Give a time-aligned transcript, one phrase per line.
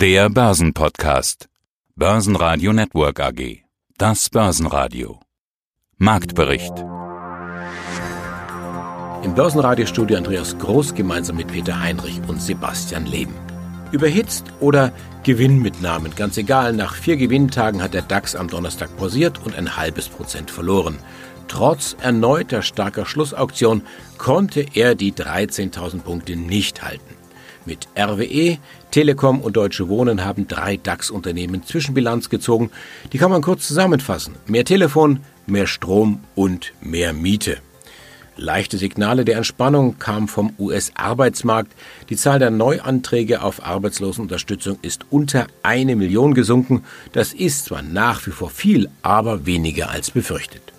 [0.00, 1.50] Der Börsenpodcast.
[1.94, 3.64] Börsenradio Network AG.
[3.98, 5.20] Das Börsenradio.
[5.98, 6.72] Marktbericht.
[9.22, 13.34] Im Börsenradiostudio Andreas Groß gemeinsam mit Peter Heinrich und Sebastian Leben.
[13.92, 14.90] Überhitzt oder
[15.22, 20.08] Gewinnmitnahmen, ganz egal, nach vier Gewinntagen hat der DAX am Donnerstag pausiert und ein halbes
[20.08, 20.98] Prozent verloren.
[21.46, 23.82] Trotz erneuter starker Schlussauktion
[24.16, 27.19] konnte er die 13.000 Punkte nicht halten.
[27.66, 28.58] Mit RWE,
[28.90, 32.70] Telekom und Deutsche Wohnen haben drei DAX-Unternehmen Zwischenbilanz gezogen.
[33.12, 34.34] Die kann man kurz zusammenfassen.
[34.46, 37.58] Mehr Telefon, mehr Strom und mehr Miete.
[38.36, 41.72] Leichte Signale der Entspannung kamen vom US-Arbeitsmarkt.
[42.08, 46.84] Die Zahl der Neuanträge auf Arbeitslosenunterstützung ist unter eine Million gesunken.
[47.12, 50.69] Das ist zwar nach wie vor viel, aber weniger als befürchtet.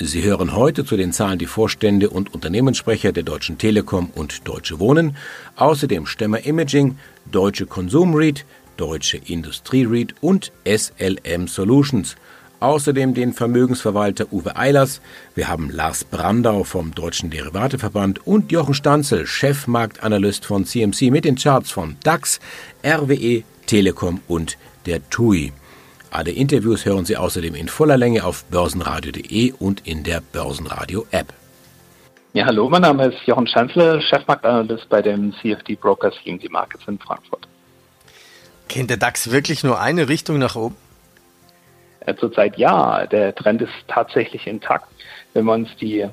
[0.00, 4.78] Sie hören heute zu den Zahlen die Vorstände und Unternehmenssprecher der Deutschen Telekom und Deutsche
[4.78, 5.16] Wohnen,
[5.56, 6.96] außerdem Stemmer Imaging,
[7.32, 12.14] Deutsche Konsum REIT, Deutsche Industrie REIT und SLM Solutions.
[12.60, 15.00] Außerdem den Vermögensverwalter Uwe Eilers.
[15.34, 21.34] Wir haben Lars Brandau vom Deutschen Derivateverband und Jochen Stanzel, Chefmarktanalyst von CMC mit den
[21.34, 22.38] Charts von DAX,
[22.84, 25.52] RWE, Telekom und der TUI.
[26.10, 31.32] Alle Interviews hören Sie außerdem in voller Länge auf börsenradio.de und in der Börsenradio-App.
[32.32, 36.98] Ja, hallo, mein Name ist Jochen Schanzle, Chefmarktanalyst bei dem CFD Brokers CMD Markets in
[36.98, 37.46] Frankfurt.
[38.68, 40.76] Kennt der DAX wirklich nur eine Richtung nach oben?
[42.06, 44.88] Ja, zurzeit ja, der Trend ist tatsächlich intakt.
[45.34, 46.06] Wenn wir uns die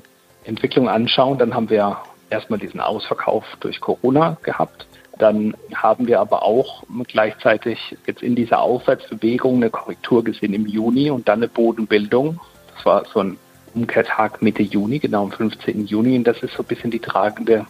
[0.44, 4.86] Entwicklung anschauen, dann haben wir erstmal diesen Ausverkauf durch Corona gehabt.
[5.18, 5.54] Dann
[5.86, 11.28] haben wir aber auch gleichzeitig jetzt in dieser Aufwärtsbewegung eine Korrektur gesehen im Juni und
[11.28, 12.40] dann eine Bodenbildung.
[12.74, 13.38] Das war so ein
[13.74, 15.86] Umkehrtag Mitte Juni, genau am 15.
[15.86, 16.16] Juni.
[16.16, 17.66] Und das ist so ein bisschen die tragende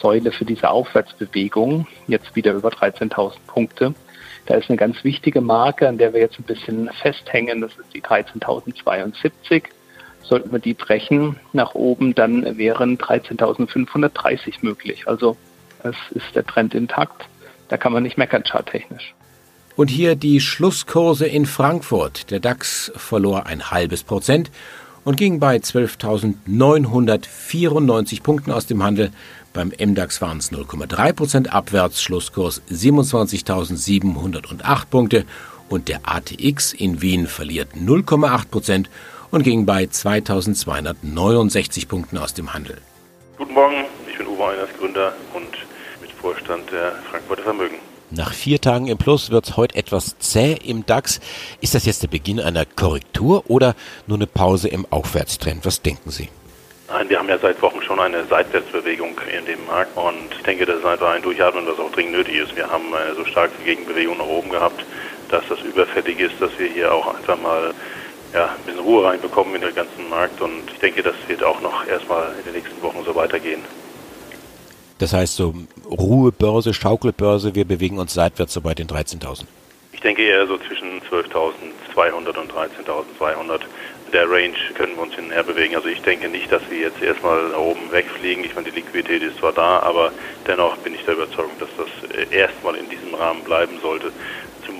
[0.00, 1.86] Säule für diese Aufwärtsbewegung.
[2.06, 3.94] Jetzt wieder über 13.000 Punkte.
[4.46, 7.60] Da ist eine ganz wichtige Marke, an der wir jetzt ein bisschen festhängen.
[7.60, 9.64] Das ist die 13.072.
[10.22, 15.06] Sollten wir die brechen nach oben, dann wären 13.530 möglich.
[15.06, 15.36] Also
[15.82, 17.26] es ist der Trend intakt.
[17.72, 19.14] Da kann man nicht meckern, charttechnisch.
[19.76, 22.30] Und hier die Schlusskurse in Frankfurt.
[22.30, 24.50] Der DAX verlor ein halbes Prozent
[25.04, 29.10] und ging bei 12.994 Punkten aus dem Handel.
[29.54, 35.24] Beim MDAX waren es 0,3 Prozent abwärts, Schlusskurs 27.708 Punkte
[35.70, 38.90] und der ATX in Wien verliert 0,8 Prozent
[39.30, 42.76] und ging bei 2.269 Punkten aus dem Handel.
[43.38, 45.14] Guten Morgen, ich bin Uwe Einers, Gründer
[46.22, 47.78] Vorstand der Frankfurter Vermögen.
[48.10, 51.20] Nach vier Tagen im Plus wird es heute etwas zäh im DAX.
[51.60, 53.74] Ist das jetzt der Beginn einer Korrektur oder
[54.06, 55.66] nur eine Pause im Aufwärtstrend?
[55.66, 56.28] Was denken Sie?
[56.88, 60.66] Nein, wir haben ja seit Wochen schon eine Seitwärtsbewegung in dem Markt und ich denke,
[60.66, 62.54] das ist einfach ein Durchatmen, das auch dringend nötig ist.
[62.54, 64.84] Wir haben eine so starke Gegenbewegung nach oben gehabt,
[65.30, 67.72] dass das überfällig ist, dass wir hier auch einfach mal
[68.34, 71.60] ja, ein bisschen Ruhe reinbekommen in den ganzen Markt und ich denke, das wird auch
[71.62, 73.62] noch erstmal in den nächsten Wochen so weitergehen.
[75.02, 75.52] Das heißt so
[75.90, 79.46] Ruhebörse, Schaukelbörse, wir bewegen uns seitwärts so bei den 13.000.
[79.90, 83.62] Ich denke eher so zwischen 12.200 und 13.200.
[84.06, 85.74] In der Range können wir uns hinher bewegen.
[85.74, 88.44] Also ich denke nicht, dass wir jetzt erstmal oben wegfliegen.
[88.44, 90.12] Ich meine, die Liquidität ist zwar da, aber
[90.46, 94.12] dennoch bin ich der Überzeugung, dass das erstmal in diesem Rahmen bleiben sollte.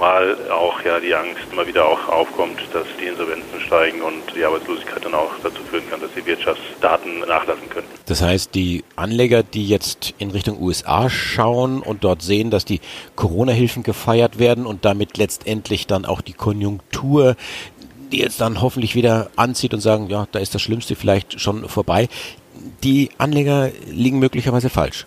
[0.02, 4.44] Zumal auch ja die Angst immer wieder auch aufkommt, dass die Insolvenzen steigen und die
[4.44, 7.86] Arbeitslosigkeit dann auch dazu führen kann, dass die Wirtschaftsdaten nachlassen können.
[8.06, 12.80] Das heißt, die Anleger, die jetzt in Richtung USA schauen und dort sehen, dass die
[13.14, 17.36] Corona-Hilfen gefeiert werden und damit letztendlich dann auch die Konjunktur
[18.10, 21.66] die jetzt dann hoffentlich wieder anzieht und sagen, ja, da ist das Schlimmste vielleicht schon
[21.68, 22.08] vorbei.
[22.82, 25.06] Die Anleger liegen möglicherweise falsch.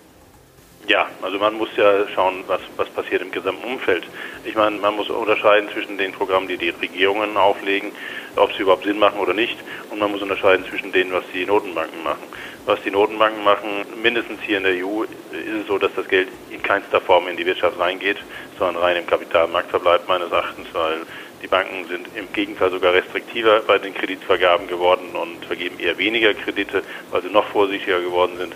[0.88, 4.03] Ja, also man muss ja schauen, was, was passiert im gesamten Umfeld.
[4.44, 7.91] Ich meine, man muss unterscheiden zwischen den Programmen, die die Regierungen auflegen,
[8.35, 9.57] ob sie überhaupt Sinn machen oder nicht.
[9.90, 12.22] Und man muss unterscheiden zwischen denen, was die Notenbanken machen.
[12.68, 16.28] Was die Notenbanken machen, mindestens hier in der EU, ist es so, dass das Geld
[16.51, 18.17] in keinster Form in die Wirtschaft reingeht,
[18.59, 21.02] sondern rein im Kapitalmarkt verbleibt, meines Erachtens, weil
[21.41, 26.34] die Banken sind im Gegenteil sogar restriktiver bei den Kreditvergaben geworden und vergeben eher weniger
[26.34, 26.81] Kredite,
[27.11, 28.55] weil sie noch vorsichtiger geworden sind.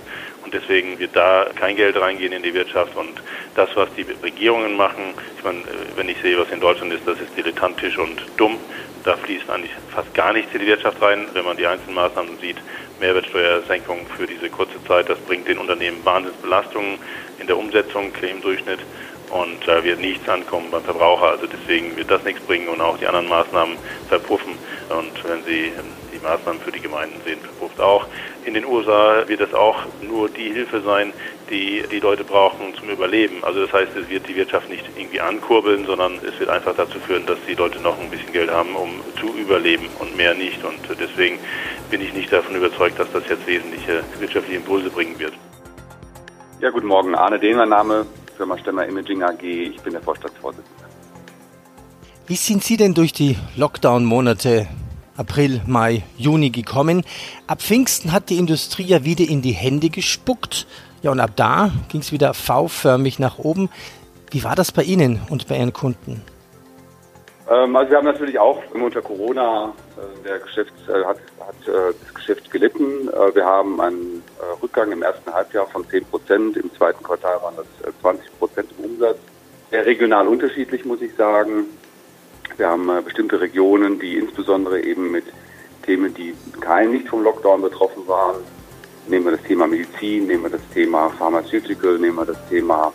[0.49, 2.95] Und deswegen wird da kein Geld reingehen in die Wirtschaft.
[2.95, 3.21] Und
[3.53, 5.59] das, was die Regierungen machen, ich meine,
[5.95, 8.57] wenn ich sehe, was in Deutschland ist, das ist dilettantisch und dumm.
[9.03, 11.27] Da fließt eigentlich fast gar nichts in die Wirtschaft rein.
[11.33, 12.57] Wenn man die einzelnen Maßnahmen sieht,
[12.99, 16.97] Mehrwertsteuersenkung für diese kurze Zeit, das bringt den Unternehmen Wahnsinnsbelastungen
[17.37, 18.79] in der Umsetzung im Durchschnitt
[19.29, 21.29] und da wird nichts ankommen beim Verbraucher.
[21.29, 24.53] Also deswegen wird das nichts bringen und auch die anderen Maßnahmen verpuffen.
[24.89, 25.71] Und wenn Sie
[26.19, 28.05] die Maßnahmen für die Gemeinden sehen verpufft auch.
[28.45, 31.13] In den USA wird das auch nur die Hilfe sein,
[31.49, 33.43] die die Leute brauchen zum Überleben.
[33.43, 36.99] Also das heißt, es wird die Wirtschaft nicht irgendwie ankurbeln, sondern es wird einfach dazu
[36.99, 38.89] führen, dass die Leute noch ein bisschen Geld haben, um
[39.19, 40.63] zu überleben und mehr nicht.
[40.63, 41.39] Und deswegen
[41.89, 45.33] bin ich nicht davon überzeugt, dass das jetzt wesentliche wirtschaftliche Impulse bringen wird.
[46.61, 47.15] Ja, guten Morgen.
[47.15, 48.05] Arne Dehn, mein Name,
[48.35, 49.41] Firma Stemmer Imaging AG.
[49.41, 50.83] Ich bin der Vorstandsvorsitzende.
[52.27, 54.67] Wie sind Sie denn durch die Lockdown-Monate
[55.19, 57.03] April, Mai, Juni gekommen?
[57.45, 60.65] Ab Pfingsten hat die Industrie ja wieder in die Hände gespuckt.
[61.01, 63.69] Ja, und ab da ging es wieder V-förmig nach oben.
[64.31, 66.21] Wie war das bei Ihnen und bei Ihren Kunden?
[67.49, 71.93] Ähm, also wir haben natürlich auch unter Corona äh, der Geschäft, äh, hat, hat äh,
[72.01, 73.09] das Geschäft gelitten.
[73.33, 74.23] Wir haben einen
[74.61, 76.57] Rückgang im ersten Halbjahr von 10 Prozent.
[76.57, 79.17] Im zweiten Quartal waren das 20 äh, Prozent im Umsatz.
[79.71, 81.65] Sehr regional unterschiedlich, muss ich sagen.
[82.59, 85.23] Wir haben bestimmte Regionen, die insbesondere eben mit
[85.83, 88.35] Themen, die kein nicht vom Lockdown betroffen waren,
[89.09, 92.93] Nehmen wir das Thema Medizin, nehmen wir das Thema Pharmaceutical, nehmen wir das Thema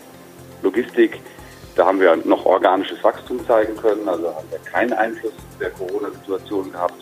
[0.63, 1.19] Logistik.
[1.75, 6.71] Da haben wir noch organisches Wachstum zeigen können, also haben wir keinen Einfluss der Corona-Situation
[6.71, 6.95] gehabt.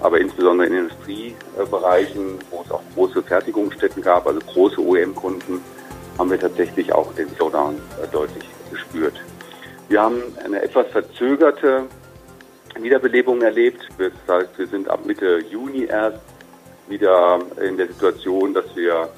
[0.00, 5.62] Aber insbesondere in Industriebereichen, wo es auch große Fertigungsstätten gab, also große OEM-Kunden,
[6.18, 9.14] haben wir tatsächlich auch den Slowdown äh, deutlich gespürt.
[9.88, 11.84] Wir haben eine etwas verzögerte
[12.82, 13.88] Wiederbelebung erlebt.
[13.98, 16.20] Das heißt, wir sind ab Mitte Juni erst
[16.88, 19.08] wieder in der Situation, dass wir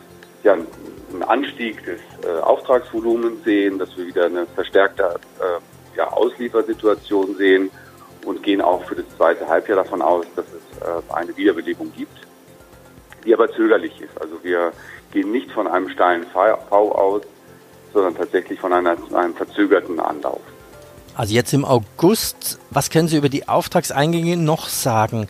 [0.43, 7.37] ja, einen Anstieg des äh, Auftragsvolumens sehen, dass wir wieder eine verstärkte äh, ja, Ausliefersituation
[7.37, 7.71] sehen
[8.25, 12.19] und gehen auch für das zweite Halbjahr davon aus, dass es äh, eine Wiederbelebung gibt,
[13.25, 14.21] die aber zögerlich ist.
[14.21, 14.73] Also wir
[15.13, 17.23] gehen nicht von einem steilen V aus,
[17.93, 20.41] sondern tatsächlich von einer, einem verzögerten Anlauf.
[21.19, 25.29] Also jetzt im August, was können Sie über die Auftragseingänge noch sagen?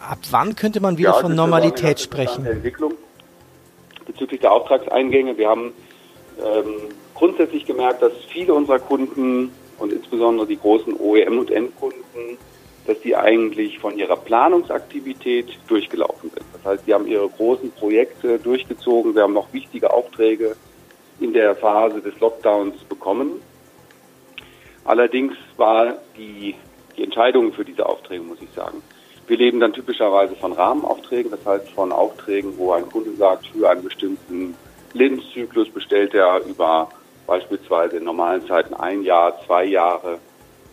[0.00, 2.46] Ab wann könnte man wieder ja, von Normalität sprechen?
[2.46, 2.94] Entwicklung
[4.06, 5.36] bezüglich der Auftragseingänge.
[5.36, 5.72] Wir haben
[6.38, 6.74] ähm,
[7.14, 12.38] grundsätzlich gemerkt, dass viele unserer Kunden und insbesondere die großen OEM und Endkunden,
[12.86, 16.46] dass die eigentlich von ihrer Planungsaktivität durchgelaufen sind.
[16.52, 19.14] Das heißt, sie haben ihre großen Projekte durchgezogen.
[19.14, 20.54] Sie haben noch wichtige Aufträge
[21.18, 23.40] in der Phase des Lockdowns bekommen.
[24.86, 26.54] Allerdings war die,
[26.96, 28.82] die Entscheidung für diese Aufträge, muss ich sagen,
[29.26, 33.68] wir leben dann typischerweise von Rahmenaufträgen, das heißt von Aufträgen, wo ein Kunde sagt, für
[33.68, 34.54] einen bestimmten
[34.92, 36.88] Lebenszyklus bestellt er über
[37.26, 40.18] beispielsweise in normalen Zeiten ein Jahr, zwei Jahre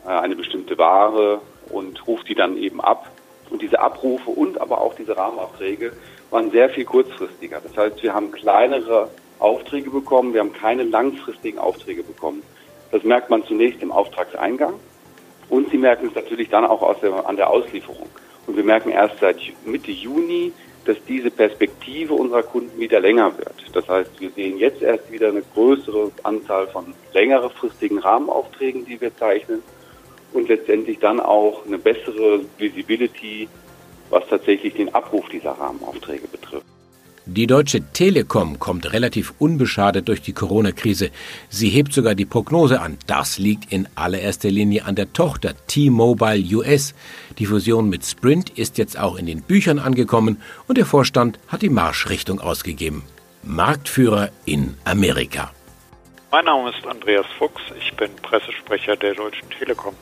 [0.05, 3.09] äh, eine bestimmte Ware und ruft die dann eben ab.
[3.49, 5.93] Und diese Abrufe und aber auch diese Rahmenaufträge
[6.29, 7.59] waren sehr viel kurzfristiger.
[7.61, 9.09] Das heißt, wir haben kleinere
[9.39, 12.43] Aufträge bekommen, wir haben keine langfristigen Aufträge bekommen.
[12.93, 14.75] Das merkt man zunächst im Auftragseingang
[15.49, 18.07] und Sie merken es natürlich dann auch der, an der Auslieferung.
[18.45, 20.51] Und wir merken erst seit Mitte Juni,
[20.85, 23.55] dass diese Perspektive unserer Kunden wieder länger wird.
[23.73, 29.15] Das heißt, wir sehen jetzt erst wieder eine größere Anzahl von längerefristigen Rahmenaufträgen, die wir
[29.17, 29.63] zeichnen
[30.33, 33.49] und letztendlich dann auch eine bessere Visibility,
[34.11, 36.72] was tatsächlich den Abruf dieser Rahmenaufträge betrifft.
[37.25, 41.09] Die Deutsche Telekom kommt relativ unbeschadet durch die Corona-Krise.
[41.47, 42.97] Sie hebt sogar die Prognose an.
[43.07, 46.93] Das liegt in allererster Linie an der Tochter T-Mobile US.
[47.39, 51.61] Die Fusion mit Sprint ist jetzt auch in den Büchern angekommen und der Vorstand hat
[51.61, 53.03] die Marschrichtung ausgegeben.
[53.41, 55.51] Marktführer in Amerika.
[56.29, 59.93] Mein Name ist Andreas Fuchs, ich bin Pressesprecher der Deutschen Telekom.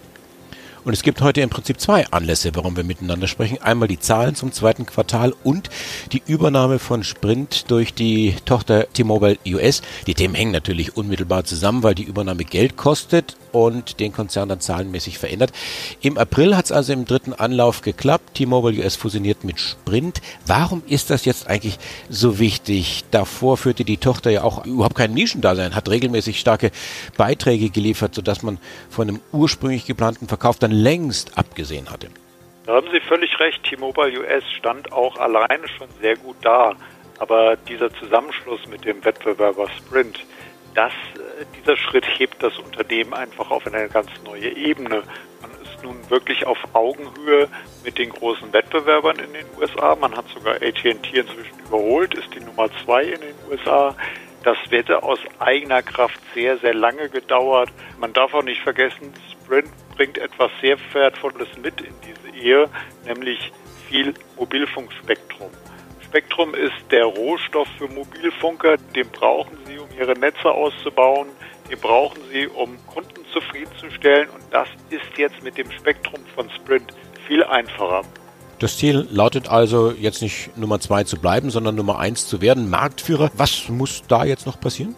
[0.83, 3.61] Und es gibt heute im Prinzip zwei Anlässe, warum wir miteinander sprechen.
[3.61, 5.69] Einmal die Zahlen zum zweiten Quartal und
[6.11, 9.83] die Übernahme von Sprint durch die Tochter T-Mobile US.
[10.07, 14.59] Die Themen hängen natürlich unmittelbar zusammen, weil die Übernahme Geld kostet und den Konzern dann
[14.59, 15.51] zahlenmäßig verändert.
[16.01, 18.35] Im April hat es also im dritten Anlauf geklappt.
[18.35, 20.21] T-Mobile US fusioniert mit Sprint.
[20.47, 21.77] Warum ist das jetzt eigentlich
[22.09, 23.03] so wichtig?
[23.11, 26.71] Davor führte die Tochter ja auch überhaupt kein Nischendasein, hat regelmäßig starke
[27.17, 28.57] Beiträge geliefert, sodass man
[28.89, 32.07] von einem ursprünglich geplanten Verkauf dann längst abgesehen hatte.
[32.65, 33.63] Da haben Sie völlig recht.
[33.63, 36.75] T-Mobile US stand auch alleine schon sehr gut da.
[37.19, 40.19] Aber dieser Zusammenschluss mit dem Wettbewerber Sprint,
[40.73, 45.03] das, äh, dieser Schritt hebt das Unternehmen einfach auf eine ganz neue Ebene.
[45.41, 47.47] Man ist nun wirklich auf Augenhöhe
[47.83, 49.95] mit den großen Wettbewerbern in den USA.
[49.95, 53.95] Man hat sogar AT&T inzwischen überholt, ist die Nummer zwei in den USA.
[54.43, 57.69] Das hätte aus eigener Kraft sehr, sehr lange gedauert.
[57.99, 59.13] Man darf auch nicht vergessen,
[59.51, 62.69] Sprint bringt etwas sehr Wertvolles mit in diese Ehe,
[63.05, 63.51] nämlich
[63.89, 65.49] viel Mobilfunkspektrum.
[66.05, 71.27] Spektrum ist der Rohstoff für Mobilfunker, den brauchen sie, um ihre Netze auszubauen,
[71.69, 76.93] den brauchen sie, um Kunden zufriedenzustellen und das ist jetzt mit dem Spektrum von Sprint
[77.27, 78.03] viel einfacher.
[78.59, 82.69] Das Ziel lautet also jetzt nicht Nummer zwei zu bleiben, sondern Nummer eins zu werden,
[82.69, 83.31] Marktführer.
[83.33, 84.95] Was muss da jetzt noch passieren?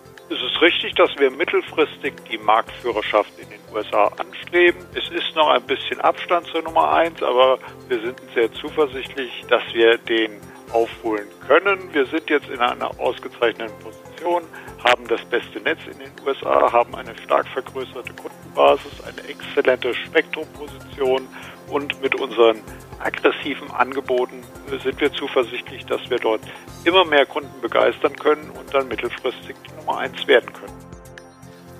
[0.63, 4.79] Richtig, dass wir mittelfristig die Marktführerschaft in den USA anstreben.
[4.95, 9.61] Es ist noch ein bisschen Abstand zur Nummer eins, aber wir sind sehr zuversichtlich, dass
[9.73, 10.39] wir den
[10.71, 11.93] aufholen können.
[11.93, 14.43] Wir sind jetzt in einer ausgezeichneten Position,
[14.81, 21.27] haben das beste Netz in den USA, haben eine stark vergrößerte Kundenbasis, eine exzellente Spektrumposition
[21.71, 22.61] und mit unseren
[22.99, 24.41] aggressiven Angeboten
[24.81, 26.39] sind wir zuversichtlich, dass wir dort
[26.85, 30.73] immer mehr Kunden begeistern können und dann mittelfristig die Nummer eins werden können.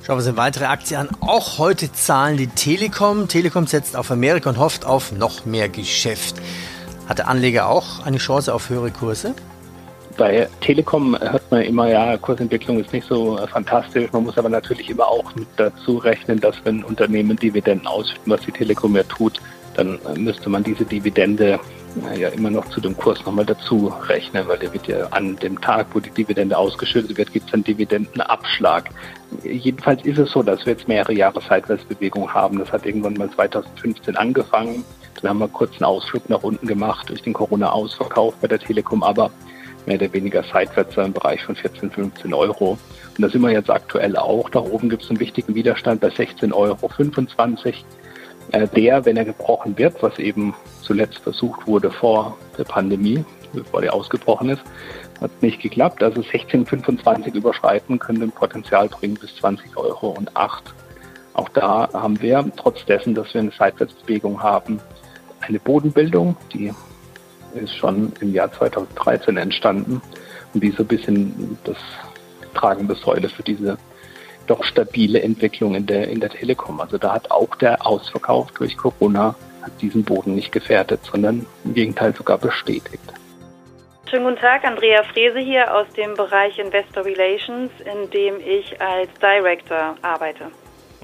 [0.02, 1.10] Schauen wir uns eine weitere Aktie an.
[1.22, 3.30] Auch heute zahlen die Telekom.
[3.30, 6.36] Telekom setzt auf Amerika und hofft auf noch mehr Geschäft.
[7.08, 9.34] Hat der Anleger auch eine Chance auf höhere Kurse?
[10.18, 14.12] Bei Telekom hört man immer, ja, Kursentwicklung ist nicht so fantastisch.
[14.12, 18.42] Man muss aber natürlich immer auch mit dazu rechnen, dass wenn Unternehmen Dividenden ausschütten, was
[18.42, 19.42] die Telekom ja tut,
[19.76, 21.60] dann müsste man diese Dividende
[22.18, 25.60] ja immer noch zu dem Kurs nochmal dazu rechnen, weil der wird ja an dem
[25.62, 28.90] Tag, wo die Dividende ausgeschüttet wird, gibt es einen Dividendenabschlag.
[29.44, 32.60] Jedenfalls ist es so, dass wir jetzt mehrere Jahre Seitwärtsbewegung haben.
[32.60, 34.84] Das hat irgendwann mal 2015 angefangen.
[35.22, 39.04] Dann haben wir kurz einen Ausflug nach unten gemacht durch den Corona-Ausverkauf bei der Telekom,
[39.04, 39.32] aber
[39.86, 42.78] mehr oder weniger seitwärts im Bereich von 14, 15 Euro.
[43.18, 44.50] Und da sind wir jetzt aktuell auch.
[44.50, 46.78] Da oben gibt es einen wichtigen Widerstand bei 16,25 Euro.
[48.52, 53.24] Äh, der, wenn er gebrochen wird, was eben zuletzt versucht wurde vor der Pandemie,
[53.54, 54.62] bevor die ausgebrochen ist,
[55.22, 56.04] hat nicht geklappt.
[56.04, 60.74] Also 16,25 überschreiten könnte ein Potenzial bringen bis 20 Euro und 8.
[61.34, 64.80] Auch da haben wir, trotz dessen, dass wir eine Seitwärtsbewegung haben,
[65.42, 66.72] eine Bodenbildung, die
[67.56, 70.02] ist schon im Jahr 2013 entstanden
[70.54, 71.78] und die so ein bisschen das
[72.54, 73.78] tragende Säule für diese
[74.48, 76.80] doch stabile Entwicklung in der, in der Telekom.
[76.82, 79.36] Also da hat auch der Ausverkauf durch Corona
[79.82, 83.14] diesen Boden nicht gefährdet, sondern im Gegenteil sogar bestätigt.
[84.10, 89.10] Schönen guten Tag, Andrea Frese hier aus dem Bereich Investor Relations, in dem ich als
[89.20, 90.52] Director arbeite.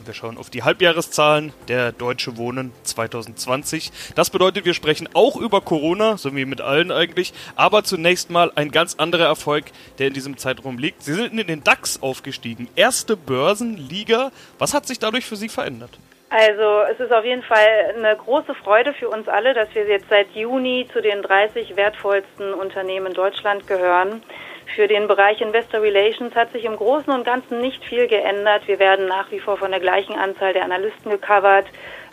[0.06, 3.92] Wir schauen auf die Halbjahreszahlen der Deutsche Wohnen 2020.
[4.16, 8.52] Das bedeutet, wir sprechen auch über Corona, so wie mit allen eigentlich, aber zunächst mal
[8.56, 9.66] ein ganz anderer Erfolg,
[9.98, 11.04] der in diesem Zeitraum liegt.
[11.04, 12.68] Sie sind in den DAX aufgestiegen.
[12.76, 14.32] Erste Börsenliga.
[14.58, 15.92] Was hat sich dadurch für Sie verändert?
[16.30, 20.10] Also es ist auf jeden Fall eine große Freude für uns alle, dass wir jetzt
[20.10, 24.22] seit Juni zu den 30 wertvollsten Unternehmen Deutschland gehören.
[24.76, 28.68] Für den Bereich Investor Relations hat sich im Großen und Ganzen nicht viel geändert.
[28.68, 31.66] Wir werden nach wie vor von der gleichen Anzahl der Analysten gecovert.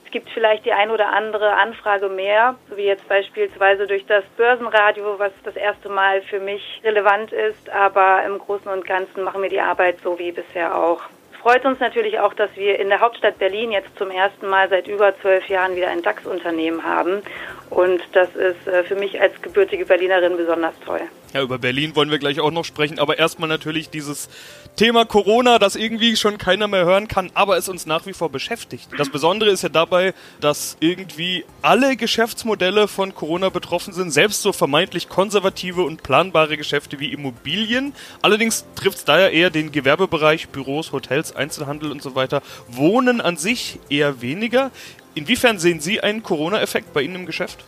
[0.04, 4.24] Es gibt vielleicht die ein oder andere Anfrage mehr, so wie jetzt beispielsweise durch das
[4.36, 7.68] Börsenradio, was das erste Mal für mich relevant ist.
[7.70, 11.02] Aber im Großen und Ganzen machen wir die Arbeit so wie bisher auch
[11.46, 14.88] freut uns natürlich auch, dass wir in der Hauptstadt Berlin jetzt zum ersten Mal seit
[14.88, 17.22] über zwölf Jahren wieder ein DAX-Unternehmen haben.
[17.70, 21.00] Und das ist äh, für mich als gebürtige Berlinerin besonders toll.
[21.34, 24.28] Ja, über Berlin wollen wir gleich auch noch sprechen, aber erstmal natürlich dieses
[24.76, 28.30] Thema Corona, das irgendwie schon keiner mehr hören kann, aber es uns nach wie vor
[28.30, 28.88] beschäftigt.
[28.96, 34.52] Das Besondere ist ja dabei, dass irgendwie alle Geschäftsmodelle von Corona betroffen sind, selbst so
[34.52, 37.92] vermeintlich konservative und planbare Geschäfte wie Immobilien.
[38.22, 42.42] Allerdings trifft es da ja eher den Gewerbebereich, Büros, Hotels, Einzelhandel und so weiter.
[42.68, 44.70] Wohnen an sich eher weniger.
[45.16, 47.64] Inwiefern sehen Sie einen Corona-Effekt bei Ihnen im Geschäft?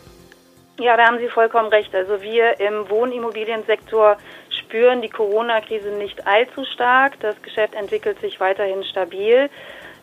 [0.79, 1.93] Ja, da haben Sie vollkommen recht.
[1.95, 4.17] Also wir im Wohnimmobiliensektor
[4.51, 7.19] spüren die Corona-Krise nicht allzu stark.
[7.21, 9.49] Das Geschäft entwickelt sich weiterhin stabil.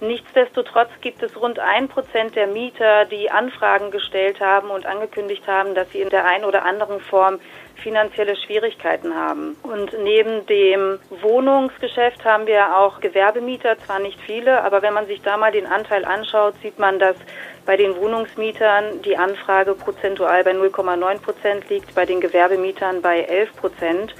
[0.01, 5.77] Nichtsdestotrotz gibt es rund ein Prozent der Mieter, die Anfragen gestellt haben und angekündigt haben,
[5.77, 7.39] dass sie in der einen oder anderen Form
[7.77, 9.57] finanzielle Schwierigkeiten haben.
[9.63, 15.23] Und neben dem Wohnungsgeschäft haben wir auch Gewerbemieter, zwar nicht viele, aber wenn man sich
[15.23, 17.17] da mal den Anteil anschaut, sieht man, dass
[17.65, 23.57] bei den Wohnungsmietern die Anfrage prozentual bei 0,9 Prozent liegt, bei den Gewerbemietern bei 11
[23.57, 24.15] Prozent.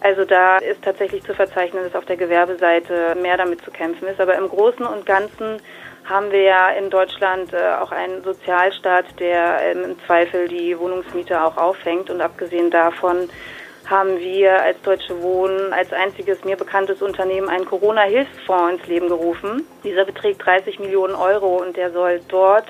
[0.00, 4.20] Also da ist tatsächlich zu verzeichnen, dass auf der Gewerbeseite mehr damit zu kämpfen ist.
[4.20, 5.60] Aber im Großen und Ganzen
[6.08, 11.44] haben wir ja in Deutschland äh, auch einen Sozialstaat, der ähm, im Zweifel die Wohnungsmieter
[11.44, 12.10] auch auffängt.
[12.10, 13.28] Und abgesehen davon
[13.88, 19.66] haben wir als Deutsche Wohnen als einziges mir bekanntes Unternehmen einen Corona-Hilfsfonds ins Leben gerufen.
[19.84, 22.66] Dieser beträgt 30 Millionen Euro und der soll dort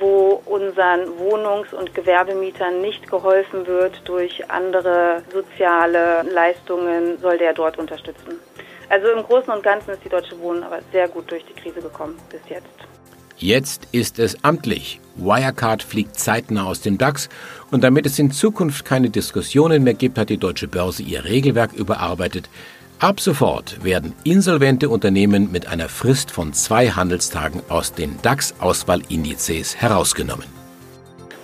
[0.00, 7.78] wo unseren Wohnungs- und Gewerbemietern nicht geholfen wird durch andere soziale Leistungen, soll der dort
[7.78, 8.38] unterstützen.
[8.88, 11.80] Also im Großen und Ganzen ist die Deutsche Wohnen aber sehr gut durch die Krise
[11.80, 12.66] gekommen bis jetzt.
[13.36, 15.00] Jetzt ist es amtlich.
[15.14, 17.28] Wirecard fliegt zeitnah aus dem DAX
[17.70, 21.72] und damit es in Zukunft keine Diskussionen mehr gibt, hat die Deutsche Börse ihr Regelwerk
[21.72, 22.48] überarbeitet.
[22.98, 30.57] Ab sofort werden insolvente Unternehmen mit einer Frist von zwei Handelstagen aus den DAX-Auswahlindizes herausgenommen.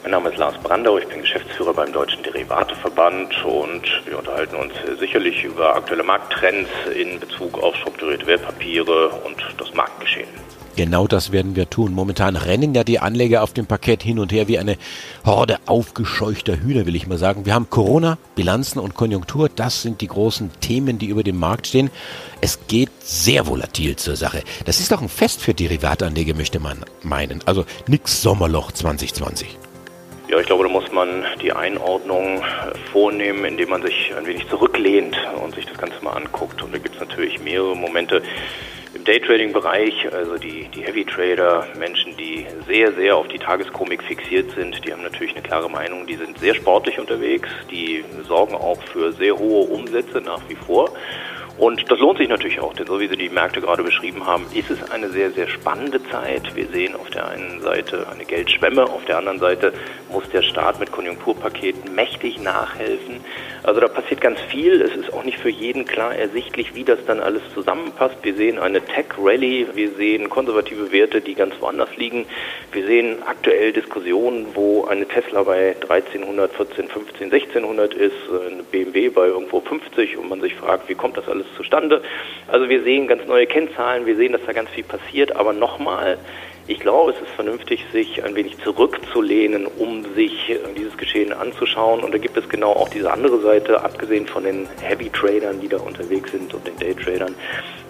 [0.05, 4.75] Mein Name ist Lars Brandau, ich bin Geschäftsführer beim Deutschen Derivateverband und wir unterhalten uns
[5.01, 10.29] sicherlich über aktuelle Markttrends in Bezug auf strukturierte Wertpapiere und das Marktgeschehen.
[10.77, 11.95] Genau das werden wir tun.
[11.95, 14.77] Momentan rennen ja die Anleger auf dem Parkett hin und her wie eine
[15.25, 17.47] Horde aufgescheuchter Hühner, will ich mal sagen.
[17.47, 19.49] Wir haben Corona, Bilanzen und Konjunktur.
[19.49, 21.91] Das sind die großen Themen, die über dem Markt stehen.
[22.43, 24.43] Es geht sehr volatil zur Sache.
[24.67, 27.41] Das ist doch ein Fest für Derivatanleger, möchte man meinen.
[27.47, 29.64] Also nix Sommerloch 2020.
[30.35, 32.43] Ja, ich glaube, da muss man die Einordnung
[32.91, 36.61] vornehmen, indem man sich ein wenig zurücklehnt und sich das Ganze mal anguckt.
[36.61, 38.21] Und da gibt es natürlich mehrere Momente
[38.97, 44.51] im Daytrading-Bereich, also die, die Heavy Trader, Menschen, die sehr, sehr auf die Tageskomik fixiert
[44.57, 48.83] sind, die haben natürlich eine klare Meinung, die sind sehr sportlich unterwegs, die sorgen auch
[48.93, 50.91] für sehr hohe Umsätze nach wie vor.
[51.57, 54.45] Und das lohnt sich natürlich auch, denn so wie Sie die Märkte gerade beschrieben haben,
[54.55, 56.57] ist es eine sehr, sehr spannende Zeit.
[56.57, 59.73] Wir sehen auf der einen Seite eine Geldschwemme, auf der anderen Seite
[60.11, 63.21] muss der Staat mit Konjunkturpaketen mächtig nachhelfen.
[63.63, 64.83] Also da passiert ganz viel.
[64.83, 68.17] Es ist auch nicht für jeden klar ersichtlich, wie das dann alles zusammenpasst.
[68.23, 72.27] Wir sehen eine Tech-Rally, wir sehen konservative Werte, die ganz woanders liegen.
[72.73, 79.09] Wir sehen aktuell Diskussionen, wo eine Tesla bei 1300, 14, 15, 1600 ist, eine BMW
[79.09, 82.03] bei irgendwo 50 und man sich fragt, wie kommt das alles alles zustande.
[82.49, 86.19] Also wir sehen ganz neue Kennzahlen, wir sehen, dass da ganz viel passiert, aber nochmal,
[86.67, 92.03] ich glaube, es ist vernünftig, sich ein wenig zurückzulehnen, um sich äh, dieses Geschehen anzuschauen.
[92.03, 95.69] Und da gibt es genau auch diese andere Seite, abgesehen von den Heavy Tradern, die
[95.69, 97.35] da unterwegs sind und den Day Tradern,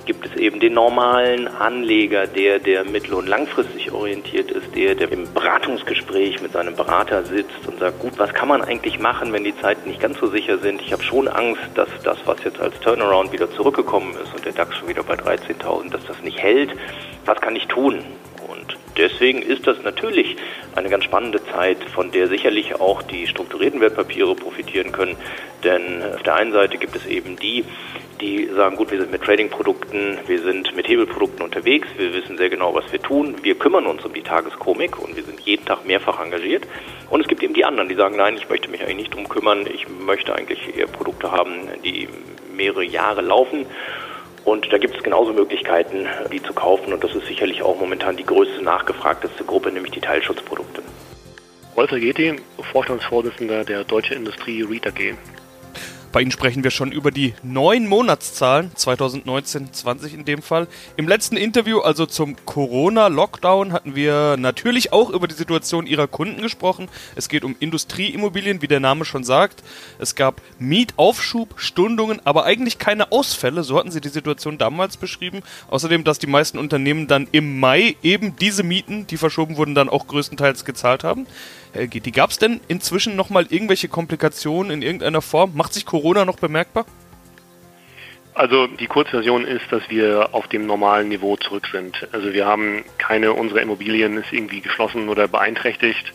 [0.06, 5.10] gibt es eben den normalen Anleger, der, der mittel- und langfristig orientiert ist, der, der
[5.10, 9.44] im Beratungsgespräch mit seinem Berater sitzt und sagt, gut, was kann man eigentlich machen, wenn
[9.44, 10.82] die Zeiten nicht ganz so sicher sind?
[10.82, 14.52] Ich habe schon Angst, dass das, was jetzt als Turnaround wieder zurückgekommen ist und der
[14.52, 16.70] DAX schon wieder bei 13.000, dass das nicht hält.
[17.24, 18.04] Was kann ich tun?
[18.46, 20.36] Und deswegen ist das natürlich
[20.74, 25.16] eine ganz spannende Zeit, von der sicherlich auch die strukturierten Wertpapiere profitieren können.
[25.62, 27.64] Denn auf der einen Seite gibt es eben die,
[28.20, 32.50] die sagen, gut, wir sind mit Trading-Produkten, wir sind mit Hebelprodukten unterwegs, wir wissen sehr
[32.50, 35.84] genau, was wir tun, wir kümmern uns um die Tageskomik und wir sind jeden Tag
[35.84, 36.66] mehrfach engagiert.
[37.10, 39.28] Und es gibt eben die anderen, die sagen, nein, ich möchte mich eigentlich nicht drum
[39.28, 42.08] kümmern, ich möchte eigentlich eher Produkte haben, die
[42.54, 43.66] mehrere Jahre laufen.
[44.44, 46.92] Und da gibt es genauso Möglichkeiten, die zu kaufen.
[46.92, 50.82] Und das ist sicherlich auch momentan die größte nachgefragteste Gruppe, nämlich die Teilschutzprodukte.
[51.74, 52.36] Wolfer Geti,
[52.72, 55.14] Vorstandsvorsitzender der Deutsche Industrie REIT AG.
[56.14, 60.68] Bei Ihnen sprechen wir schon über die neun Monatszahlen, 2019, 20 in dem Fall.
[60.96, 66.40] Im letzten Interview, also zum Corona-Lockdown, hatten wir natürlich auch über die Situation Ihrer Kunden
[66.40, 66.86] gesprochen.
[67.16, 69.64] Es geht um Industrieimmobilien, wie der Name schon sagt.
[69.98, 73.64] Es gab Mietaufschub, Stundungen, aber eigentlich keine Ausfälle.
[73.64, 75.42] So hatten Sie die Situation damals beschrieben.
[75.66, 79.88] Außerdem, dass die meisten Unternehmen dann im Mai eben diese Mieten, die verschoben wurden, dann
[79.88, 81.26] auch größtenteils gezahlt haben.
[81.74, 85.56] Herr Gitti, gab es denn inzwischen nochmal irgendwelche Komplikationen in irgendeiner Form?
[85.56, 86.86] Macht sich Corona noch bemerkbar?
[88.32, 92.08] Also die Kurzversion ist, dass wir auf dem normalen Niveau zurück sind.
[92.12, 96.12] Also wir haben keine unserer Immobilien ist irgendwie geschlossen oder beeinträchtigt.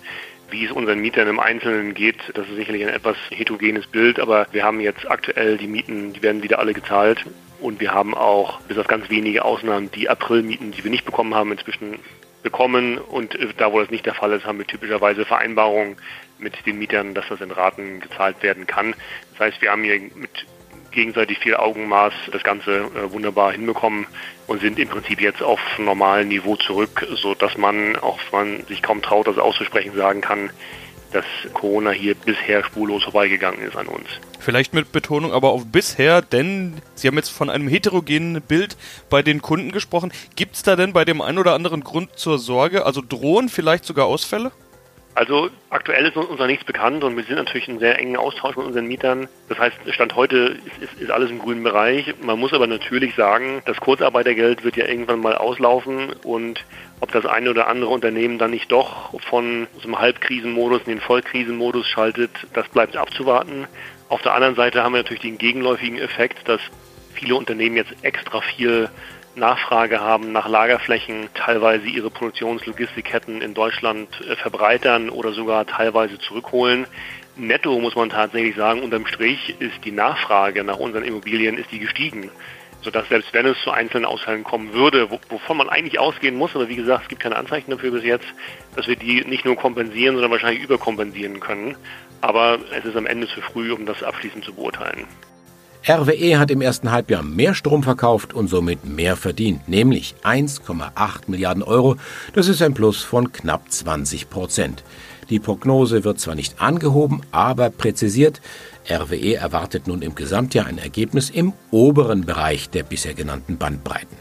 [0.50, 4.48] Wie es unseren Mietern im Einzelnen geht, das ist sicherlich ein etwas heterogenes Bild, aber
[4.52, 7.26] wir haben jetzt aktuell die Mieten, die werden wieder alle gezahlt.
[7.60, 11.36] Und wir haben auch, bis auf ganz wenige Ausnahmen, die Aprilmieten, die wir nicht bekommen
[11.36, 12.00] haben, inzwischen
[12.44, 12.98] bekommen.
[12.98, 15.98] Und äh, da, wo das nicht der Fall ist, haben wir typischerweise Vereinbarungen
[16.38, 18.96] mit den Mietern, dass das in Raten gezahlt werden kann.
[19.32, 20.46] Das heißt, wir haben hier mit
[20.92, 24.08] gegenseitig viel Augenmaß das Ganze äh, wunderbar hinbekommen
[24.48, 28.66] und sind im Prinzip jetzt auf normalen Niveau zurück, so dass man, auch wenn man
[28.66, 30.50] sich kaum traut, das auszusprechen, sagen kann,
[31.12, 34.08] dass Corona hier bisher spurlos vorbeigegangen ist an uns.
[34.40, 38.78] Vielleicht mit Betonung aber auf bisher, denn Sie haben jetzt von einem heterogenen Bild
[39.10, 40.12] bei den Kunden gesprochen.
[40.36, 42.86] Gibt es da denn bei dem einen oder anderen Grund zur Sorge?
[42.86, 44.52] Also drohen vielleicht sogar Ausfälle?
[45.20, 48.56] Also aktuell ist uns noch nichts bekannt und wir sind natürlich in sehr engen Austausch
[48.56, 49.28] mit unseren Mietern.
[49.50, 52.16] Das heißt, Stand heute ist, ist, ist, alles im grünen Bereich.
[52.22, 56.64] Man muss aber natürlich sagen, das Kurzarbeitergeld wird ja irgendwann mal auslaufen und
[57.02, 61.02] ob das eine oder andere Unternehmen dann nicht doch von so einem Halbkrisenmodus in den
[61.02, 63.68] Vollkrisenmodus schaltet, das bleibt abzuwarten.
[64.08, 66.62] Auf der anderen Seite haben wir natürlich den gegenläufigen Effekt, dass
[67.14, 68.90] viele Unternehmen jetzt extra viel
[69.40, 76.86] Nachfrage haben nach Lagerflächen, teilweise ihre Produktionslogistikketten in Deutschland äh, verbreitern oder sogar teilweise zurückholen.
[77.36, 81.80] Netto muss man tatsächlich sagen, unterm Strich ist die Nachfrage nach unseren Immobilien ist die
[81.80, 82.30] gestiegen
[82.82, 86.70] sodass selbst wenn es zu einzelnen Ausfällen kommen würde, wovon man eigentlich ausgehen muss, aber
[86.70, 88.28] wie gesagt, es gibt keine Anzeichen dafür bis jetzt,
[88.76, 91.76] dass wir die nicht nur kompensieren, sondern wahrscheinlich überkompensieren können.
[92.22, 95.08] Aber es ist am Ende zu früh, um das abschließend zu beurteilen.
[95.88, 100.92] RWE hat im ersten Halbjahr mehr Strom verkauft und somit mehr verdient, nämlich 1,8
[101.28, 101.96] Milliarden Euro.
[102.34, 104.84] Das ist ein Plus von knapp 20 Prozent.
[105.30, 108.42] Die Prognose wird zwar nicht angehoben, aber präzisiert.
[108.90, 114.18] RWE erwartet nun im Gesamtjahr ein Ergebnis im oberen Bereich der bisher genannten Bandbreiten.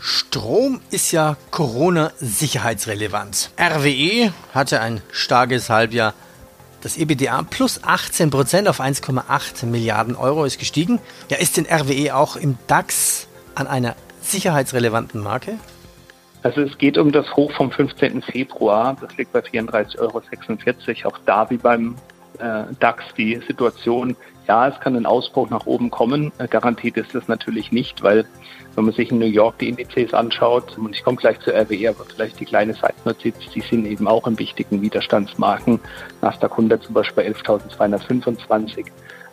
[0.00, 3.50] Strom ist ja Corona-sicherheitsrelevant.
[3.58, 6.14] RWE hatte ein starkes Halbjahr.
[6.86, 11.00] Das EBITDA plus 18 Prozent auf 1,8 Milliarden Euro ist gestiegen.
[11.28, 15.58] Ja, ist denn RWE auch im DAX an einer sicherheitsrelevanten Marke?
[16.44, 18.22] Also es geht um das Hoch vom 15.
[18.22, 18.96] Februar.
[19.00, 21.12] Das liegt bei 34,46 Euro.
[21.12, 21.96] Auch da wie beim
[22.38, 24.14] äh, DAX die Situation,
[24.48, 26.32] ja, es kann ein Ausbruch nach oben kommen.
[26.38, 28.24] Äh, garantiert ist das natürlich nicht, weil
[28.74, 31.90] wenn man sich in New York die Indizes anschaut, und ich komme gleich zu RWE,
[31.90, 35.80] aber vielleicht die kleine Seitennotiz, die sind eben auch in wichtigen Widerstandsmarken.
[36.20, 38.86] Nasdaq 100 zum Beispiel bei 11.225.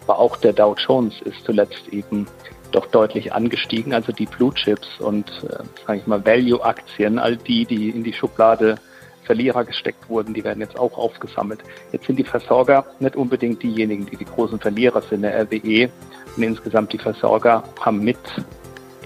[0.03, 2.27] Aber auch der Dow Jones ist zuletzt eben
[2.71, 3.93] doch deutlich angestiegen.
[3.93, 8.13] Also die Blue Chips und, äh, sage ich mal, Value-Aktien, all die, die in die
[8.13, 8.75] Schublade
[9.23, 11.63] Verlierer gesteckt wurden, die werden jetzt auch aufgesammelt.
[11.91, 15.89] Jetzt sind die Versorger nicht unbedingt diejenigen, die die großen Verlierer sind, der RWE.
[16.35, 18.17] Und insgesamt die Versorger haben mit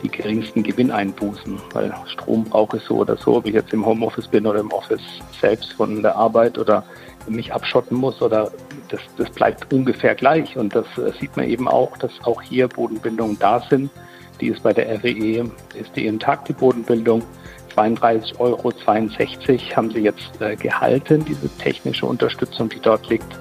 [0.04, 4.28] die geringsten Gewinneinbußen, weil Strom brauche ich so oder so, ob ich jetzt im Homeoffice
[4.28, 5.02] bin oder im Office
[5.40, 6.84] selbst von der Arbeit oder
[7.28, 8.52] mich abschotten muss oder
[8.90, 10.58] das, das bleibt ungefähr gleich.
[10.58, 13.90] Und das äh, sieht man eben auch, dass auch hier Bodenbildungen da sind.
[14.40, 17.24] Die ist bei der RWE, ist die intakt, die Bodenbildung.
[17.78, 18.72] 32,62 Euro
[19.76, 23.38] haben sie jetzt äh, gehalten, diese technische Unterstützung, die dort liegt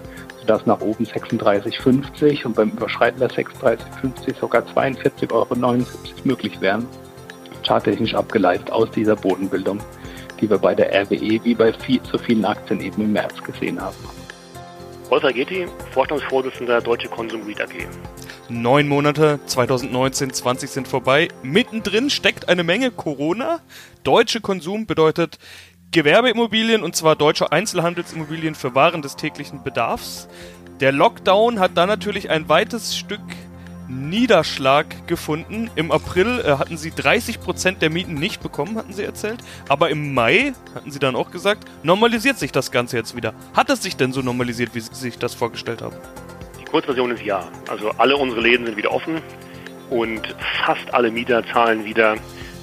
[0.47, 5.85] das nach oben 36,50 und beim Überschreiten der 36,50 sogar 42,79 Euro
[6.25, 6.87] möglich wären.
[7.67, 9.81] Charttechnisch abgeleitet aus dieser Bodenbildung,
[10.41, 13.81] die wir bei der RWE wie bei viel, zu vielen Aktien eben im März gesehen
[13.81, 13.97] haben.
[15.09, 17.89] Wolfgang Getty, Vorstandsvorsitzender Deutsche Konsum REIT AG.
[18.49, 21.29] Neun Monate 2019, 20 sind vorbei.
[21.43, 23.59] Mittendrin steckt eine Menge Corona.
[24.05, 25.39] Deutsche Konsum bedeutet
[25.91, 30.29] Gewerbeimmobilien und zwar deutsche Einzelhandelsimmobilien für Waren des täglichen Bedarfs.
[30.79, 33.21] Der Lockdown hat da natürlich ein weites Stück
[33.89, 35.69] Niederschlag gefunden.
[35.75, 39.41] Im April äh, hatten sie 30% der Mieten nicht bekommen, hatten sie erzählt.
[39.69, 43.35] Aber im Mai, hatten sie dann auch gesagt, normalisiert sich das Ganze jetzt wieder.
[43.55, 45.97] Hat es sich denn so normalisiert, wie sie sich das vorgestellt haben?
[46.71, 47.49] Kurzversion ist ja.
[47.69, 49.23] Also alle unsere Läden sind wieder offen
[49.91, 52.17] und fast alle Mieter zahlen wieder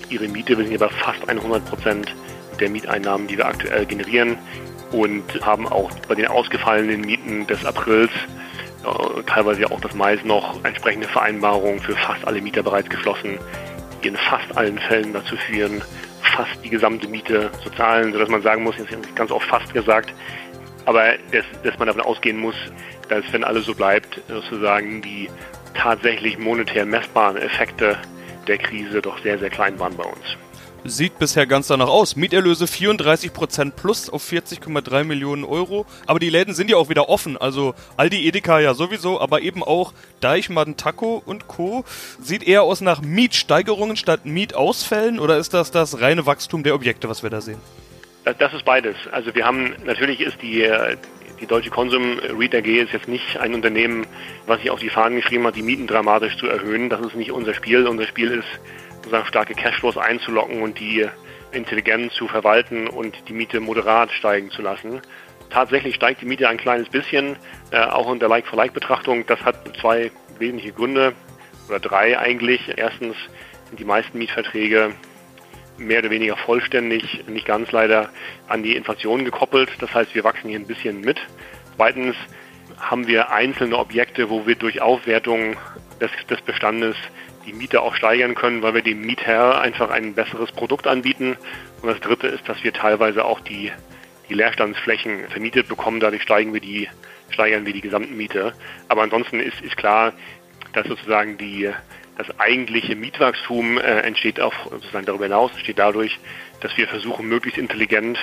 [0.10, 0.50] ihre Miete.
[0.50, 2.16] Wir sind hier bei fast 100 Prozent
[2.60, 4.38] der Mieteinnahmen, die wir aktuell generieren
[4.92, 8.12] und haben auch bei den ausgefallenen Mieten des Aprils
[8.84, 13.40] äh, teilweise auch das Mais noch entsprechende Vereinbarungen für fast alle Mieter bereits geschlossen,
[14.04, 15.82] die in fast allen Fällen dazu führen,
[16.36, 20.14] fast die gesamte Miete zu zahlen, sodass man sagen muss, jetzt ganz oft fast gesagt,
[20.86, 22.56] aber dass, dass man davon ausgehen muss,
[23.10, 25.30] dass wenn alles so bleibt, sozusagen die
[25.74, 27.98] tatsächlich monetär messbaren Effekte
[28.48, 30.38] der Krise doch sehr, sehr klein waren bei uns
[30.86, 32.16] sieht bisher ganz danach aus.
[32.16, 35.86] Mieterlöse 34% plus auf 40,3 Millionen Euro.
[36.06, 37.38] Aber die Läden sind ja auch wieder offen.
[37.38, 41.86] Also Aldi Edeka ja sowieso, aber eben auch Deichmann, Taco und Co.
[42.20, 47.10] Sieht eher aus nach Mietsteigerungen statt Mietausfällen oder ist das das reine Wachstum der Objekte,
[47.10, 47.60] was wir da sehen?
[48.26, 48.96] Das ist beides.
[49.12, 50.64] Also wir haben, natürlich ist die,
[51.44, 54.08] die Deutsche Konsum REIT AG ist jetzt nicht ein Unternehmen,
[54.48, 56.90] was sich auf die Fahnen geschrieben hat, die Mieten dramatisch zu erhöhen.
[56.90, 57.86] Das ist nicht unser Spiel.
[57.86, 58.48] Unser Spiel ist
[58.96, 61.06] sozusagen starke Cashflows einzulocken und die
[61.52, 65.02] intelligent zu verwalten und die Miete moderat steigen zu lassen.
[65.50, 67.36] Tatsächlich steigt die Miete ein kleines bisschen,
[67.72, 69.26] äh, auch in der Like-for-Like-Betrachtung.
[69.28, 71.12] Das hat zwei wesentliche Gründe
[71.68, 72.72] oder drei eigentlich.
[72.78, 73.18] Erstens
[73.68, 74.94] sind die meisten Mietverträge
[75.84, 78.10] mehr oder weniger vollständig, nicht ganz leider,
[78.48, 79.70] an die Inflation gekoppelt.
[79.80, 81.20] Das heißt, wir wachsen hier ein bisschen mit.
[81.76, 82.16] Zweitens
[82.80, 85.56] haben wir einzelne Objekte, wo wir durch Aufwertung
[86.00, 86.96] des, des Bestandes
[87.46, 91.38] die Miete auch steigern können, weil wir dem Mietherr einfach ein besseres Produkt anbieten.
[91.82, 93.72] Und das Dritte ist, dass wir teilweise auch die,
[94.30, 96.00] die Leerstandsflächen vermietet bekommen.
[96.00, 96.88] Dadurch steigen wir die,
[97.30, 98.54] steigern wir die gesamten Miete.
[98.88, 100.14] Aber ansonsten ist, ist klar,
[100.74, 101.70] dass sozusagen die,
[102.18, 106.20] das eigentliche Mietwachstum äh, entsteht auch sozusagen darüber hinaus, entsteht dadurch,
[106.62, 108.18] dass wir versuchen, möglichst intelligent,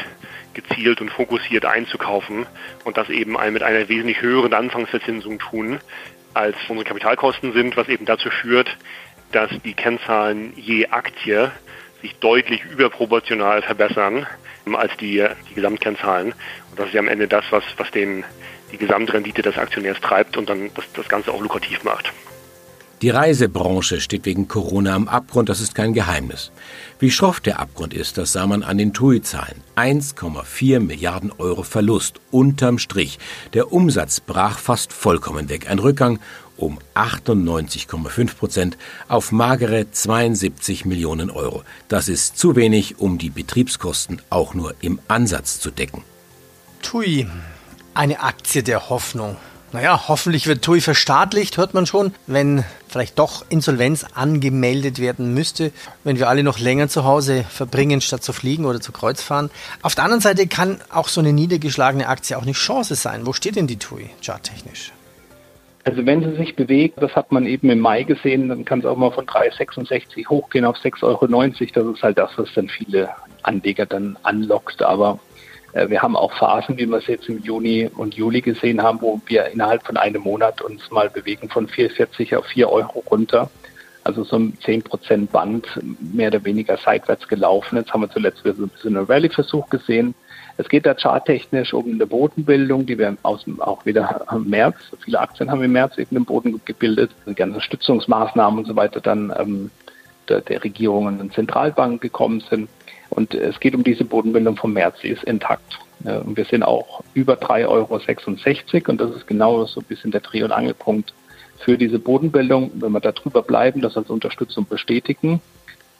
[0.54, 2.46] gezielt und fokussiert einzukaufen
[2.84, 5.80] und das eben mit einer wesentlich höheren Anfangsverzinsung tun,
[6.34, 8.76] als unsere Kapitalkosten sind, was eben dazu führt,
[9.32, 11.50] dass die Kennzahlen je Aktie
[12.00, 14.26] sich deutlich überproportional verbessern
[14.72, 16.32] als die, die Gesamtkennzahlen.
[16.70, 18.24] Und das ist ja am Ende das, was, was den,
[18.72, 22.12] die Gesamtrendite des Aktionärs treibt und dann das, das Ganze auch lukrativ macht.
[23.02, 26.50] Die Reisebranche steht wegen Corona am Abgrund, das ist kein Geheimnis.
[26.98, 29.62] Wie schroff der Abgrund ist, das sah man an den TUI-Zahlen.
[29.74, 33.18] 1,4 Milliarden Euro Verlust unterm Strich.
[33.54, 35.70] Der Umsatz brach fast vollkommen weg.
[35.70, 36.18] Ein Rückgang
[36.58, 41.62] um 98,5 Prozent auf magere 72 Millionen Euro.
[41.88, 46.02] Das ist zu wenig, um die Betriebskosten auch nur im Ansatz zu decken.
[46.82, 47.26] TUI,
[47.94, 49.36] eine Aktie der Hoffnung.
[49.72, 55.70] Naja, hoffentlich wird TUI verstaatlicht, hört man schon, wenn vielleicht doch Insolvenz angemeldet werden müsste,
[56.02, 59.48] wenn wir alle noch länger zu Hause verbringen, statt zu fliegen oder zu Kreuz fahren.
[59.82, 63.26] Auf der anderen Seite kann auch so eine niedergeschlagene Aktie auch eine Chance sein.
[63.26, 64.92] Wo steht denn die TUI charttechnisch?
[65.84, 68.84] Also wenn sie sich bewegt, das hat man eben im Mai gesehen, dann kann es
[68.84, 71.26] auch mal von 3,66 hochgehen auf 6,90 Euro.
[71.26, 73.08] Das ist halt das, was dann viele
[73.42, 74.82] Anleger dann anlockt.
[74.82, 75.20] Aber
[75.72, 79.20] wir haben auch Phasen, wie wir es jetzt im Juni und Juli gesehen haben, wo
[79.26, 83.50] wir innerhalb von einem Monat uns mal bewegen von 4,40 auf 4 Euro runter.
[84.02, 85.66] Also so ein 10% Band
[86.00, 87.76] mehr oder weniger seitwärts gelaufen.
[87.76, 90.14] Jetzt haben wir zuletzt wieder so ein bisschen einen Rallye-Versuch gesehen.
[90.56, 95.20] Es geht da charttechnisch um eine Bodenbildung, die wir aus, auch wieder im März, viele
[95.20, 99.32] Aktien haben im März eben den Boden gebildet, die ganzen Stützungsmaßnahmen und so weiter dann
[99.38, 99.70] ähm,
[100.28, 102.68] der, der Regierungen und Zentralbanken gekommen sind.
[103.10, 105.78] Und es geht um diese Bodenbildung vom März, die ist intakt.
[106.02, 110.22] Und wir sind auch über 3,66 Euro und das ist genau so ein bisschen der
[110.22, 111.12] Dreh- und Angelpunkt
[111.58, 112.70] für diese Bodenbildung.
[112.74, 115.42] Wenn wir da drüber bleiben, das als Unterstützung bestätigen,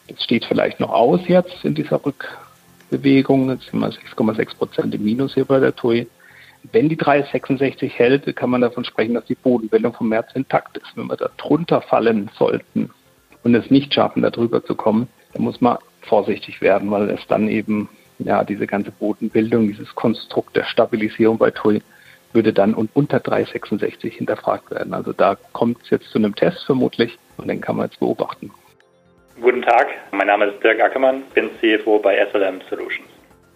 [0.08, 5.04] das steht vielleicht noch aus jetzt in dieser Rückbewegung, jetzt sind wir 6,6 Prozent im
[5.04, 6.06] Minus hier bei der TUI.
[6.72, 10.96] Wenn die 3,66 hält, kann man davon sprechen, dass die Bodenbildung vom März intakt ist.
[10.96, 12.90] Wenn wir da drunter fallen sollten
[13.42, 17.26] und es nicht schaffen, da drüber zu kommen, dann muss man vorsichtig werden, weil es
[17.28, 21.82] dann eben, ja, diese ganze Bodenbildung, dieses Konstrukt der Stabilisierung bei TUI
[22.32, 24.94] würde dann unter 3,66 hinterfragt werden.
[24.94, 28.52] Also da kommt es jetzt zu einem Test vermutlich und den kann man jetzt beobachten.
[29.40, 33.08] Guten Tag, mein Name ist Dirk Ackermann, bin CFO bei SLM Solutions.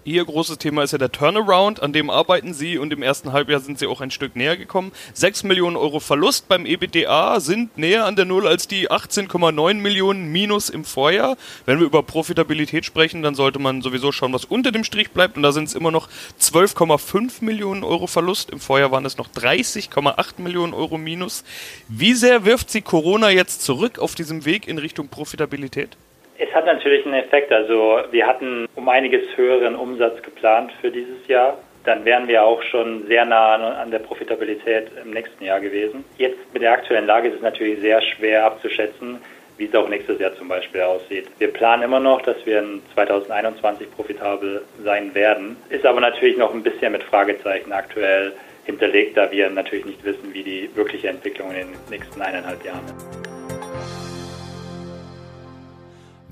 [0.06, 3.60] Ihr großes Thema ist ja der Turnaround, an dem arbeiten Sie und im ersten Halbjahr
[3.60, 4.92] sind Sie auch ein Stück näher gekommen.
[5.14, 10.30] 6 Millionen Euro Verlust beim EBITDA sind näher an der Null als die 18,9 Millionen
[10.30, 11.38] Minus im Vorjahr.
[11.64, 15.38] Wenn wir über Profitabilität sprechen, dann sollte man sowieso schauen, was unter dem Strich bleibt
[15.38, 18.50] und da sind es immer noch 12,5 Millionen Euro Verlust.
[18.50, 21.44] Im Vorjahr waren es noch 30,8 Millionen Euro Minus.
[21.88, 25.96] Wie sehr wirft Sie Corona jetzt zurück auf diesem Weg in Richtung Profitabilität?
[26.38, 27.52] Es hat natürlich einen Effekt.
[27.52, 31.58] Also wir hatten um einiges höheren Umsatz geplant für dieses Jahr.
[31.84, 36.04] Dann wären wir auch schon sehr nah an der Profitabilität im nächsten Jahr gewesen.
[36.16, 39.18] Jetzt mit der aktuellen Lage ist es natürlich sehr schwer abzuschätzen,
[39.58, 41.28] wie es auch nächstes Jahr zum Beispiel aussieht.
[41.38, 45.56] Wir planen immer noch, dass wir in 2021 profitabel sein werden.
[45.68, 48.32] Ist aber natürlich noch ein bisschen mit Fragezeichen aktuell
[48.64, 52.84] hinterlegt, da wir natürlich nicht wissen, wie die wirkliche Entwicklung in den nächsten eineinhalb Jahren
[52.86, 53.33] ist.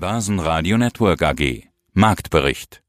[0.03, 2.82] Börsenradio Network AG Marktbericht